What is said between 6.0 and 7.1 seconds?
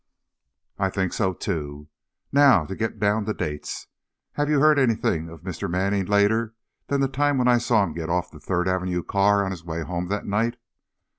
later than the